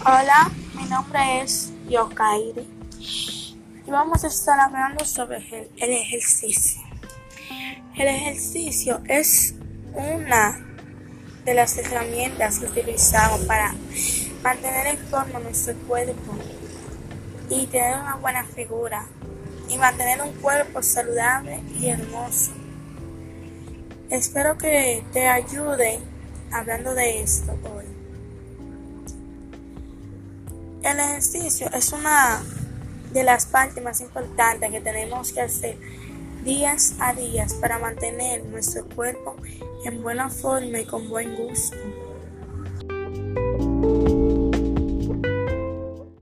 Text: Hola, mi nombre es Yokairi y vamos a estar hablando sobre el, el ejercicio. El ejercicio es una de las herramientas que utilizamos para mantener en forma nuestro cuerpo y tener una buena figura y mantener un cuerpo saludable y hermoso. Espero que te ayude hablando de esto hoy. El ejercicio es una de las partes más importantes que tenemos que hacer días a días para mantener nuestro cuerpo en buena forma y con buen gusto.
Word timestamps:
Hola, 0.00 0.48
mi 0.76 0.84
nombre 0.84 1.42
es 1.42 1.72
Yokairi 1.88 2.68
y 3.84 3.90
vamos 3.90 4.22
a 4.22 4.28
estar 4.28 4.58
hablando 4.60 5.04
sobre 5.04 5.38
el, 5.38 5.68
el 5.76 5.90
ejercicio. 5.90 6.80
El 7.96 8.06
ejercicio 8.06 9.00
es 9.08 9.56
una 9.92 10.64
de 11.44 11.54
las 11.54 11.76
herramientas 11.78 12.60
que 12.60 12.66
utilizamos 12.66 13.40
para 13.40 13.74
mantener 14.44 14.86
en 14.86 14.98
forma 14.98 15.40
nuestro 15.40 15.74
cuerpo 15.88 16.38
y 17.50 17.66
tener 17.66 17.98
una 17.98 18.14
buena 18.14 18.44
figura 18.44 19.04
y 19.68 19.78
mantener 19.78 20.22
un 20.22 20.32
cuerpo 20.34 20.80
saludable 20.80 21.60
y 21.76 21.88
hermoso. 21.88 22.52
Espero 24.10 24.56
que 24.56 25.04
te 25.12 25.26
ayude 25.26 25.98
hablando 26.52 26.94
de 26.94 27.20
esto 27.20 27.58
hoy. 27.64 27.97
El 30.88 31.00
ejercicio 31.00 31.68
es 31.74 31.92
una 31.92 32.40
de 33.12 33.22
las 33.22 33.44
partes 33.44 33.84
más 33.84 34.00
importantes 34.00 34.70
que 34.70 34.80
tenemos 34.80 35.32
que 35.32 35.42
hacer 35.42 35.76
días 36.44 36.94
a 36.98 37.12
días 37.12 37.52
para 37.60 37.78
mantener 37.78 38.42
nuestro 38.46 38.86
cuerpo 38.86 39.36
en 39.84 40.02
buena 40.02 40.30
forma 40.30 40.80
y 40.80 40.86
con 40.86 41.06
buen 41.10 41.36
gusto. 41.36 41.76